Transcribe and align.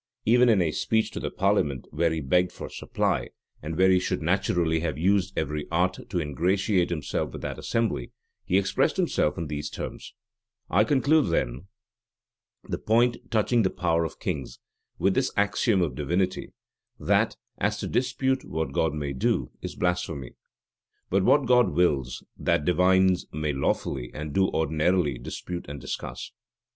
Even 0.25 0.49
in 0.49 0.63
a 0.63 0.71
speech 0.71 1.11
to 1.11 1.19
the 1.19 1.29
parliament 1.29 1.85
where 1.91 2.11
he 2.11 2.21
begged 2.21 2.51
for 2.51 2.69
supply, 2.71 3.27
and 3.61 3.77
where 3.77 3.91
he 3.91 3.99
should 3.99 4.19
naturally 4.23 4.79
have 4.79 4.97
used 4.97 5.31
every 5.37 5.67
art 5.69 6.09
to 6.09 6.19
ingratiate 6.19 6.89
himself 6.89 7.31
with 7.31 7.43
that 7.43 7.59
assembly, 7.59 8.11
he 8.43 8.57
expressed 8.57 8.97
himself 8.97 9.37
in 9.37 9.45
these 9.45 9.69
terms: 9.69 10.15
"I 10.71 10.85
conclude, 10.85 11.29
then, 11.29 11.67
the 12.63 12.79
point 12.79 13.29
touching 13.29 13.61
the 13.61 13.69
power 13.69 14.03
of 14.03 14.19
kings, 14.19 14.57
with 14.97 15.13
this 15.13 15.31
axiom 15.37 15.83
of 15.83 15.93
divinity, 15.93 16.49
that, 16.99 17.35
as 17.59 17.77
to 17.77 17.87
dispute 17.87 18.43
what 18.43 18.73
God 18.73 18.95
may 18.95 19.13
do, 19.13 19.51
is 19.61 19.75
blasphemy; 19.75 20.31
but 21.11 21.21
what 21.23 21.45
God 21.45 21.69
wills, 21.73 22.23
that 22.39 22.65
divines 22.65 23.27
may 23.31 23.53
lawfully 23.53 24.09
and 24.15 24.33
do 24.33 24.49
ordinarily 24.49 25.19
dispute 25.19 25.67
and 25.69 25.79
discuss. 25.79 26.31